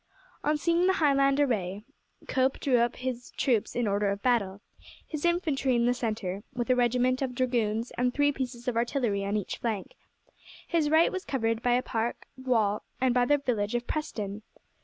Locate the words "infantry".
5.25-5.75